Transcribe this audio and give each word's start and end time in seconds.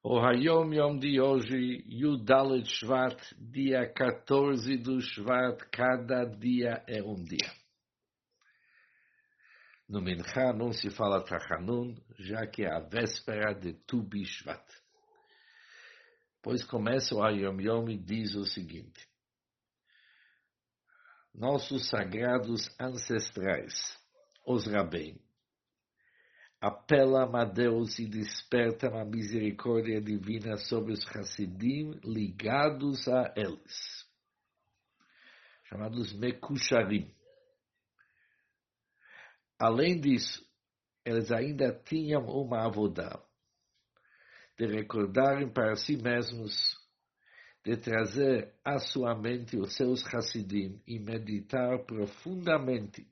O 0.00 0.20
Hayom 0.20 0.72
Yom 0.72 0.98
de 0.98 1.20
hoje, 1.20 1.84
Yudalet 1.88 2.64
Shvat, 2.64 3.20
dia 3.36 3.92
14 3.92 4.76
do 4.76 5.00
Shvat, 5.00 5.58
cada 5.72 6.24
dia 6.24 6.84
é 6.86 7.02
um 7.02 7.16
dia. 7.16 7.52
No 9.88 10.00
Mincha 10.00 10.52
não 10.52 10.72
se 10.72 10.88
fala 10.90 11.24
Tachanun, 11.24 11.96
já 12.16 12.46
que 12.46 12.62
é 12.62 12.72
a 12.72 12.78
véspera 12.78 13.52
de 13.52 13.72
Tu 13.72 14.00
Bishvat. 14.00 14.64
Pois 16.40 16.62
começa 16.62 17.16
o 17.16 17.22
Hayom 17.22 17.60
Yom 17.60 17.88
e 17.88 17.98
diz 17.98 18.36
o 18.36 18.44
seguinte. 18.44 19.04
Nossos 21.34 21.88
sagrados 21.88 22.68
ancestrais, 22.78 23.98
os 24.46 24.64
Rabbein, 24.68 25.20
apela 26.60 27.24
a 27.40 27.44
Deus 27.44 27.98
e 27.98 28.06
desperta 28.06 28.88
a 28.88 29.04
misericórdia 29.04 30.00
divina 30.00 30.56
sobre 30.56 30.92
os 30.92 31.06
Hassidim 31.16 32.00
ligados 32.04 33.06
a 33.06 33.32
eles, 33.36 34.06
chamados 35.64 36.12
Mekusharim. 36.12 37.14
Além 39.58 40.00
disso, 40.00 40.44
eles 41.04 41.30
ainda 41.30 41.72
tinham 41.72 42.24
uma 42.26 42.64
avodá 42.64 43.22
de 44.56 44.66
recordarem 44.66 45.48
para 45.48 45.76
si 45.76 45.96
mesmos, 45.96 46.76
de 47.64 47.76
trazer 47.76 48.52
à 48.64 48.78
sua 48.78 49.14
mente 49.14 49.56
os 49.56 49.74
seus 49.76 50.04
Hassidim 50.12 50.82
e 50.86 50.98
meditar 50.98 51.84
profundamente 51.84 53.06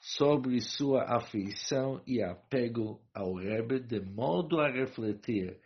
sobre 0.00 0.60
sua 0.60 1.04
afeição 1.16 2.02
e 2.06 2.22
apego 2.22 3.00
ao 3.14 3.34
Rebbe, 3.34 3.80
de 3.80 4.00
modo 4.00 4.60
a 4.60 4.70
refletir 4.70 5.60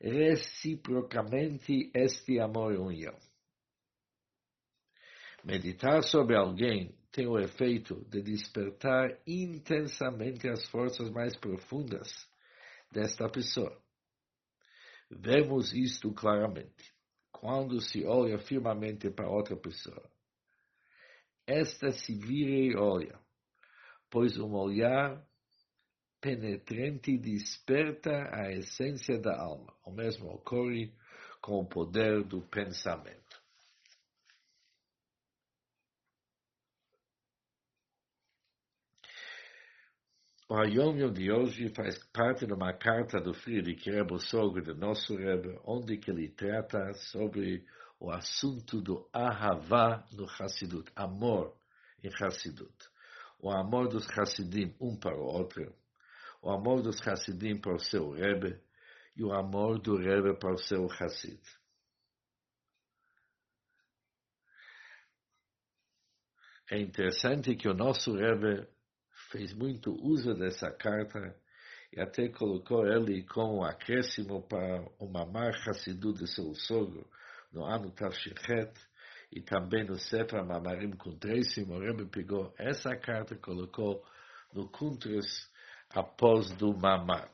reciprocamente 0.00 1.90
este 1.94 2.38
amor 2.38 2.74
e 2.74 2.76
união. 2.76 3.16
Meditar 5.44 6.02
sobre 6.02 6.36
alguém 6.36 6.94
tem 7.10 7.26
o 7.26 7.38
efeito 7.38 8.04
de 8.08 8.20
despertar 8.22 9.18
intensamente 9.26 10.48
as 10.48 10.68
forças 10.68 11.10
mais 11.10 11.36
profundas 11.36 12.28
desta 12.92 13.28
pessoa. 13.28 13.80
Vemos 15.10 15.72
isto 15.72 16.12
claramente 16.12 16.92
quando 17.32 17.80
se 17.80 18.04
olha 18.04 18.38
firmemente 18.38 19.10
para 19.10 19.30
outra 19.30 19.56
pessoa. 19.56 20.10
Esta 21.46 21.90
se 21.92 22.14
vira 22.14 22.50
e 22.50 22.76
olha 22.76 23.27
pois 24.10 24.38
um 24.38 24.54
olhar 24.54 25.22
penetrante 26.20 27.16
desperta 27.16 28.30
a 28.32 28.52
essência 28.52 29.18
da 29.18 29.38
alma. 29.38 29.72
O 29.84 29.90
mesmo 29.90 30.28
ocorre 30.30 30.92
com 31.40 31.60
o 31.60 31.66
poder 31.66 32.24
do 32.24 32.42
pensamento. 32.42 33.18
O 40.50 40.54
Hayom 40.54 41.12
de 41.12 41.30
hoje 41.30 41.68
faz 41.74 42.02
parte 42.10 42.46
de 42.46 42.54
uma 42.54 42.72
carta 42.72 43.20
do 43.20 43.34
Friedrich 43.34 43.90
Rebbe, 43.90 44.18
sogro 44.18 44.62
do 44.62 44.74
nosso 44.74 45.14
Rebbe, 45.14 45.60
onde 45.62 45.98
que 45.98 46.10
ele 46.10 46.30
trata 46.30 46.94
sobre 46.94 47.66
o 48.00 48.10
assunto 48.10 48.80
do 48.80 49.06
Ahavá 49.12 50.06
no 50.10 50.24
Hassidut, 50.24 50.90
amor 50.96 51.54
em 52.02 52.08
Hassidut 52.08 52.88
o 53.38 53.50
amor 53.50 53.88
dos 53.88 54.06
Hassidim 54.10 54.74
um 54.80 54.96
para 54.96 55.16
o 55.16 55.24
outro, 55.24 55.74
o 56.42 56.50
amor 56.50 56.82
dos 56.82 57.06
Hassidim 57.06 57.60
para 57.60 57.74
o 57.74 57.80
seu 57.80 58.10
Rebbe 58.10 58.60
e 59.16 59.24
o 59.24 59.32
amor 59.32 59.78
do 59.78 59.96
Rebbe 59.96 60.38
para 60.38 60.52
o 60.52 60.58
seu 60.58 60.86
Hassid. 60.86 61.40
É 66.70 66.78
interessante 66.78 67.56
que 67.56 67.68
o 67.68 67.74
nosso 67.74 68.14
Rebbe 68.14 68.68
fez 69.30 69.54
muito 69.54 69.92
uso 70.04 70.34
dessa 70.34 70.70
carta 70.70 71.34
e 71.92 72.00
até 72.00 72.28
colocou 72.28 72.86
ele 72.86 73.22
como 73.24 73.64
acréscimo 73.64 74.42
para 74.42 74.82
o 74.98 75.06
Mamar 75.08 75.54
Hassidu 75.66 76.12
de 76.12 76.26
seu 76.26 76.54
sogro 76.54 77.08
no 77.50 77.64
ano 77.64 77.90
Tavshichet, 77.90 78.72
e 79.30 79.42
também 79.42 79.84
no 79.84 79.98
Sefer 79.98 80.44
Mamarim 80.44 80.92
com 80.92 81.16
Tracy, 81.16 81.62
o 81.62 81.78
Rebbe 81.78 82.06
pegou 82.06 82.54
essa 82.58 82.96
carta 82.96 83.34
e 83.34 83.38
colocou 83.38 84.04
no 84.52 84.68
Kuntras 84.68 85.50
após 85.90 86.50
do 86.52 86.76
Mamar. 86.76 87.30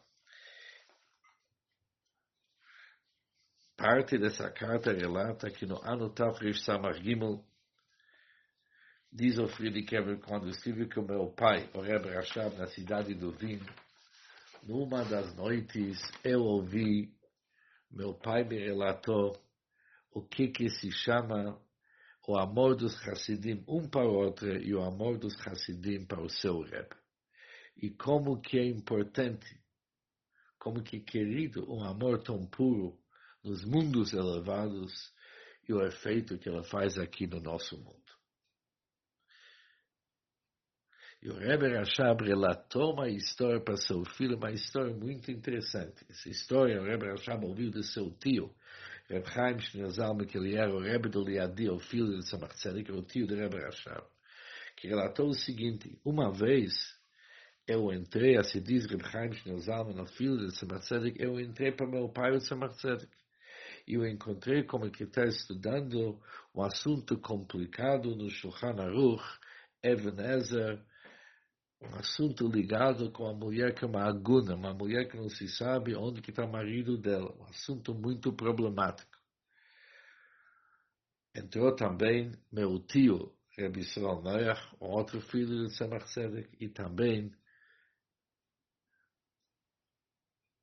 Parte 3.77 4.19
dessa 4.19 4.51
carta 4.51 4.93
relata 4.93 5.51
que 5.51 5.67
no 5.67 5.81
ano 5.83 6.11
Tafrish 6.11 6.65
Samar 6.65 6.95
Gimel, 6.95 7.45
diz 9.13 9.39
o 9.39 9.47
Friedrich 9.47 9.95
Eber, 9.95 10.19
quando 10.21 10.49
estive 10.49 10.89
com 10.89 11.03
meu 11.03 11.31
pai, 11.33 11.69
o 11.75 11.81
Rebbe 11.81 12.11
Rashab, 12.11 12.57
na 12.57 12.67
cidade 12.67 13.15
do 13.15 13.31
Vinho, 13.33 13.67
numa 14.63 15.05
das 15.05 15.35
noites 15.35 16.01
eu 16.25 16.41
ouvi, 16.41 17.13
meu 17.91 18.15
pai 18.15 18.43
me 18.43 18.59
relatou 18.59 19.41
o 20.11 20.23
que 20.23 20.49
que 20.49 20.69
se 20.69 20.91
chama 20.91 21.61
o 22.27 22.37
amor 22.37 22.75
dos 22.75 22.97
Hassidim 23.07 23.63
um 23.69 23.89
para 23.89 24.09
o 24.09 24.15
outro 24.15 24.57
e 24.57 24.75
o 24.75 24.83
amor 24.83 25.19
dos 25.19 25.35
Hassidim 25.47 26.05
para 26.07 26.23
o 26.23 26.31
seu 26.31 26.63
Rebbe. 26.63 26.97
E 27.77 27.91
como 27.91 28.41
que 28.41 28.59
é 28.59 28.65
importante, 28.65 29.61
como 30.59 30.83
que 30.83 30.97
é 30.97 31.01
querido 31.01 31.71
um 31.71 31.85
amor 31.85 32.23
tão 32.23 32.47
puro 32.47 32.99
nos 33.43 33.65
mundos 33.65 34.13
elevados 34.13 35.13
e 35.69 35.73
o 35.73 35.85
efeito 35.85 36.39
que 36.39 36.49
ela 36.49 36.63
faz 36.63 36.99
aqui 36.99 37.27
no 37.27 37.41
nosso 37.41 37.77
mundo. 37.77 38.05
E 41.23 41.31
o 41.31 41.39
Rebbe 41.39 41.75
Rashab 41.75 42.23
relatou 42.23 42.93
uma 42.93 43.09
história 43.09 43.59
para 43.59 43.79
seu 43.79 44.05
filho, 44.05 44.37
uma 44.37 44.53
história 44.53 44.95
muito 44.95 45.31
interessante. 45.31 46.05
Essa 46.11 46.29
história 46.29 46.81
o 46.81 46.85
Rebbe 46.85 47.07
Rashab 47.07 47.47
ouviu 47.47 47.71
de 47.71 47.83
seu 47.83 48.11
tio, 48.11 48.55
Reb 49.09 49.27
Chaim 49.27 49.59
era 50.55 50.75
o 50.75 50.81
Rebbe 50.81 51.11
do 51.11 51.21
o 51.21 51.79
filho 51.79 52.19
de 52.19 52.27
Samach 52.27 52.55
Tzedek, 52.55 52.91
o 52.91 53.03
tio 53.03 53.27
do 53.27 53.35
Rebbe 53.35 53.59
Rashab, 53.59 54.07
que 54.77 54.89
relatou 54.89 55.29
o 55.29 55.35
seguinte, 55.35 55.99
uma 56.05 56.33
vez 56.33 56.73
eu 57.67 57.93
entrei, 57.93 58.39
assim 58.39 58.63
diz 58.63 58.87
Reb 58.87 59.03
Chaim 59.03 59.33
Shnezalma, 59.35 59.93
no 59.93 60.07
filho 60.07 60.39
de 60.39 60.57
Samach 60.57 60.87
Tzedek, 60.87 61.23
eu 61.23 61.39
entrei 61.39 61.71
para 61.71 61.87
meu 61.87 62.09
pai, 62.09 62.33
o 62.35 62.41
Samach 62.41 62.77
Tzedek, 62.77 63.13
e 63.87 63.95
eu 63.95 64.07
encontrei 64.07 64.63
como 64.63 64.91
que 64.91 65.05
está 65.05 65.25
estudando 65.27 66.19
um 66.55 66.63
assunto 66.63 67.19
complicado 67.19 68.17
no 68.17 68.31
Shulchan 68.31 68.81
Aruch, 68.81 69.23
Even 69.83 70.19
Ezer, 70.19 70.83
um 71.81 71.97
assunto 71.97 72.47
ligado 72.49 73.11
com 73.11 73.27
a 73.27 73.35
mulher 73.35 73.75
que 73.75 73.85
é 73.85 73.89
uma 73.89 74.05
aguna, 74.05 74.55
uma 74.55 74.73
mulher 74.73 75.09
que 75.09 75.17
não 75.17 75.29
se 75.29 75.49
sabe 75.49 75.95
onde 75.95 76.23
que 76.23 76.31
está 76.31 76.45
o 76.45 76.51
marido 76.51 76.97
dela, 76.97 77.35
um 77.39 77.45
assunto 77.45 77.95
muito 77.95 78.33
problemático. 78.33 79.19
Entrou 81.35 81.75
também 81.75 82.33
meu 82.51 82.79
tio, 82.79 83.35
Rabbi 83.59 83.81
Israel 83.81 84.23
Noach, 84.23 84.77
outro 84.79 85.21
filho 85.21 85.67
de 85.67 85.75
Tzemach 85.75 86.05
Tzedek, 86.07 86.49
e 86.61 86.69
também 86.69 87.33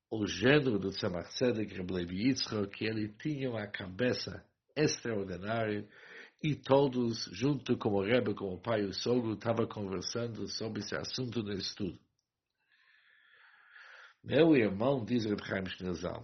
o 0.10 0.26
gênero 0.26 0.80
do 0.80 0.90
Tzemach 0.90 1.30
Tzedek, 1.30 1.76
Rabbi 1.76 2.28
Yitzchak, 2.28 2.70
que 2.70 2.86
ele 2.86 3.10
tinha 3.14 3.50
uma 3.50 3.68
cabeça 3.68 4.46
extraordinária, 4.76 5.88
e 6.44 6.56
todos, 6.56 7.30
junto 7.32 7.78
com 7.78 7.90
o 7.90 8.04
Rebbe, 8.04 8.34
com 8.34 8.54
o 8.54 8.60
pai 8.60 8.82
e 8.82 8.86
o 8.86 8.94
sogro, 8.94 9.34
estavam 9.34 9.68
conversando 9.68 10.48
sobre 10.48 10.82
esse 10.82 10.96
assunto 10.96 11.44
do 11.44 11.54
estudo. 11.54 12.00
Meu 14.24 14.56
irmão, 14.56 15.04
diz 15.04 15.26
Reb 15.26 15.44
Chaim 15.44 15.66
Shnezal, 15.66 16.24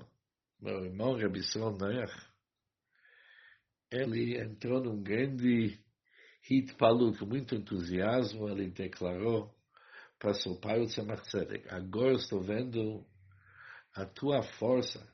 meu 0.59 0.85
irmão 0.85 1.15
Reb 1.15 1.37
Israel 1.37 2.07
ele 3.91 4.37
entrou 4.37 4.81
num 4.83 5.01
grande 5.01 5.79
hitpalu, 6.49 7.17
com 7.17 7.25
muito 7.25 7.55
entusiasmo, 7.55 8.49
ele 8.49 8.69
declarou 8.69 9.53
para 10.19 10.33
seu 10.33 10.55
pai 10.59 10.81
o 10.81 10.87
Tzemach 10.87 11.23
Tzedek, 11.23 11.67
agora 11.69 12.13
estou 12.13 12.41
vendo 12.41 13.05
a 13.93 14.05
tua 14.05 14.41
força, 14.43 15.07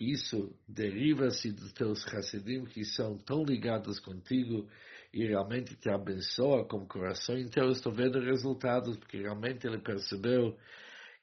isso 0.00 0.56
deriva-se 0.66 1.52
dos 1.52 1.72
teus 1.74 2.06
Hassidim 2.06 2.64
que 2.64 2.84
são 2.84 3.18
tão 3.18 3.44
ligados 3.44 4.00
contigo 4.00 4.66
e 5.12 5.26
realmente 5.26 5.76
te 5.76 5.90
abençoa 5.90 6.64
com 6.66 6.78
o 6.78 6.88
coração 6.88 7.36
inteiro. 7.36 7.70
Estou 7.70 7.92
vendo 7.92 8.18
resultados, 8.18 8.96
porque 8.96 9.18
realmente 9.18 9.66
ele 9.66 9.78
percebeu 9.78 10.56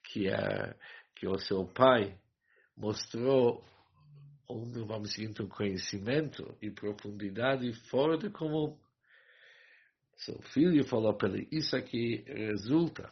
que, 0.03 0.29
a, 0.29 0.75
que 1.15 1.27
o 1.27 1.39
seu 1.39 1.65
pai 1.65 2.15
mostrou 2.75 3.65
um, 4.47 4.85
vamos 4.85 5.09
dizer, 5.09 5.41
um 5.41 5.47
conhecimento 5.47 6.55
e 6.61 6.69
profundidade 6.69 7.73
fora 7.89 8.15
de 8.15 8.29
comum. 8.29 8.77
Seu 10.17 10.39
filho 10.53 10.83
falou 10.85 11.15
para 11.15 11.29
ele, 11.29 11.47
isso 11.51 11.75
aqui 11.75 12.23
resulta 12.27 13.09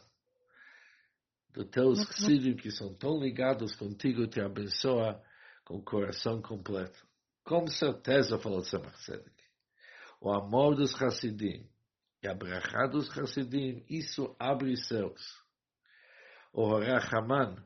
dos 1.52 1.68
teus 1.70 2.24
filhos 2.24 2.60
que 2.60 2.70
são 2.70 2.94
tão 2.94 3.18
ligados 3.18 3.74
contigo 3.74 4.26
te 4.26 4.40
abençoa 4.40 5.20
com 5.66 5.78
o 5.78 5.82
coração 5.82 6.40
completo. 6.40 7.04
Com 7.44 7.66
certeza, 7.66 8.38
falou 8.38 8.62
Tzemach 8.62 8.96
Tzedek. 8.98 9.44
O 10.20 10.32
amor 10.32 10.76
dos 10.76 10.94
Hassidim 11.02 11.68
e 12.22 12.28
a 12.28 12.34
brachá 12.34 12.86
dos 12.86 13.10
Hassidim, 13.18 13.84
isso 13.90 14.34
abre 14.38 14.76
céus. 14.76 15.44
O 16.52 16.78
Rachaman, 16.78 17.56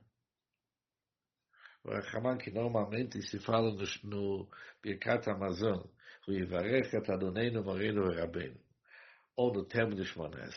o 1.85 1.91
Rachaman 1.91 2.38
que 2.38 2.50
normalmente 2.50 3.23
se 3.23 3.38
fala 3.38 3.70
no, 3.70 3.85
no 4.05 4.50
Birkat 4.82 5.31
Amazon, 5.31 5.82
o 6.26 6.32
Yivarech 6.32 6.96
et 6.96 7.11
Adonenu 7.11 7.62
Moreno 7.62 8.12
Rabbeinu, 8.12 8.58
ou 9.37 9.53
no 9.53 9.64
termo 9.64 9.94
de 9.94 10.05
Shmona 10.05 10.49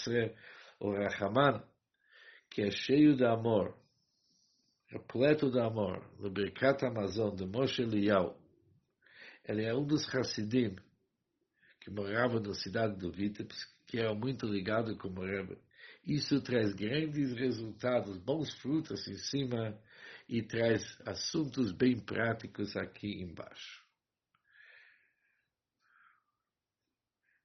o 0.80 0.92
Rachaman, 0.92 1.62
que 2.50 2.64
é 2.64 2.72
cheio 2.72 3.16
de 3.16 3.26
amor, 3.26 3.78
repleto 4.94 5.50
de 5.50 5.60
amor, 5.60 6.08
no 6.20 6.30
Birkat 6.30 6.86
Amazon 6.86 7.36
de 7.36 7.46
Moshe 7.46 7.82
Eliyahu, 7.82 8.38
ele 9.44 9.66
é 9.66 9.74
um 9.74 9.86
dos 9.86 10.08
Hassidim 10.14 10.76
que 11.82 11.90
morava 11.90 12.40
na 12.40 12.54
cidade 12.54 12.96
do 12.98 13.12
Vitebsk, 13.12 13.68
que 13.88 13.98
era 14.00 14.14
muito 14.14 14.46
ligado 14.46 14.96
com 14.98 15.10
o 15.10 15.26
Rebbe. 15.26 15.58
Isso 16.06 16.40
traz 16.42 16.74
grandes 16.74 17.34
resultados, 17.34 18.18
bons 18.18 18.54
frutos 18.62 19.06
em 19.08 19.18
cima 19.18 19.78
e 20.30 20.42
traz 20.44 20.82
assuntos 21.06 21.72
bem 21.72 22.00
práticos 22.00 22.78
aqui 22.78 23.22
embaixo. 23.22 23.84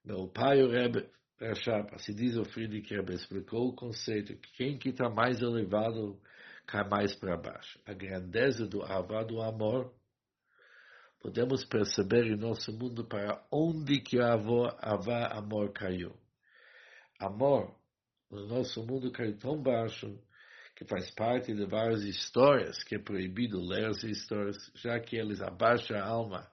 Meu 0.04 0.28
pai, 0.28 0.62
o 0.62 0.70
Rebbe 0.70 1.10
Rashab, 1.40 1.94
assim 1.94 2.14
diz 2.14 2.36
o 2.36 2.44
Friedrich 2.44 2.94
Rebbe, 2.94 3.14
explicou 3.14 3.68
o 3.68 3.74
conceito 3.74 4.36
que 4.36 4.52
quem 4.52 4.78
que 4.78 4.90
está 4.90 5.08
mais 5.08 5.40
elevado 5.40 6.20
cai 6.68 6.86
mais 6.86 7.14
para 7.14 7.36
baixo. 7.36 7.80
A 7.86 7.94
grandeza 7.94 8.66
do 8.66 8.80
do 9.26 9.40
amor, 9.40 9.94
podemos 11.18 11.64
perceber 11.64 12.26
em 12.26 12.36
nosso 12.36 12.70
mundo 12.72 13.06
para 13.06 13.42
onde 13.50 14.00
que 14.00 14.20
a 14.20 14.34
avá, 14.34 15.28
amor 15.32 15.72
caiu. 15.72 16.14
Amor, 17.18 17.74
no 18.30 18.46
nosso 18.46 18.84
mundo 18.84 19.10
caiu 19.10 19.36
tão 19.38 19.60
baixo 19.60 20.20
que 20.76 20.84
faz 20.84 21.10
parte 21.12 21.54
de 21.54 21.64
várias 21.64 22.02
histórias 22.02 22.84
que 22.84 22.96
é 22.96 22.98
proibido 22.98 23.58
ler 23.60 23.88
essas 23.90 24.04
histórias, 24.04 24.56
já 24.76 25.00
que 25.00 25.16
eles 25.16 25.40
abaixam 25.40 25.96
a 25.96 26.04
alma 26.04 26.46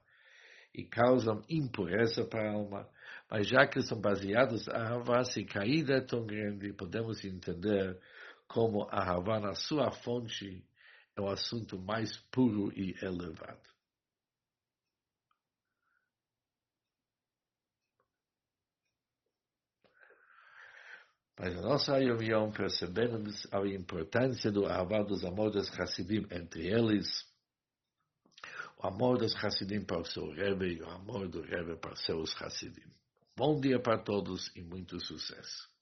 e 0.73 0.83
causam 0.85 1.43
impureza 1.49 2.25
para 2.25 2.49
a 2.49 2.53
alma. 2.53 2.89
Mas 3.29 3.47
já 3.47 3.67
que 3.67 3.81
são 3.81 3.99
baseados 3.99 4.67
a 4.69 4.93
Havá, 4.93 5.23
se 5.25 5.43
caída 5.43 5.95
é 5.95 6.01
tão 6.01 6.25
grande, 6.25 6.73
podemos 6.73 7.23
entender 7.23 7.99
como 8.47 8.87
a 8.89 9.11
Havá, 9.11 9.39
na 9.39 9.55
sua 9.55 9.91
fonte, 9.91 10.63
é 11.15 11.21
o 11.21 11.27
assunto 11.27 11.79
mais 11.79 12.17
puro 12.31 12.71
e 12.77 12.95
elevado. 13.01 13.75
Mas 21.37 21.57
a 21.57 21.61
nossa 21.61 21.99
Yom 21.99 22.49
percebemos 22.51 23.45
a 23.51 23.59
importância 23.67 24.49
do 24.49 24.65
Ahavá 24.65 25.03
dos 25.03 25.25
amor 25.25 25.51
dos 25.51 25.69
Hassidim, 25.77 26.25
entre 26.31 26.67
eles 26.67 27.27
o 28.77 28.87
amor 28.87 29.17
dos 29.17 29.35
Hassidim 29.35 29.83
para 29.83 29.99
o 29.99 30.05
seu 30.05 30.31
Rebbe 30.31 30.75
e 30.75 30.81
o 30.81 30.89
amor 30.89 31.27
do 31.27 31.41
Rebbe 31.41 31.75
para 31.75 31.95
seus 31.95 32.41
Hassidim. 32.41 32.89
Bom 33.35 33.59
dia 33.59 33.79
para 33.79 33.97
todos 33.97 34.49
e 34.55 34.61
muito 34.61 34.97
sucesso. 35.05 35.74